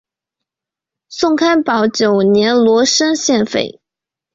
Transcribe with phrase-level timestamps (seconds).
[1.09, 3.79] 宋开宝九年罗山县废。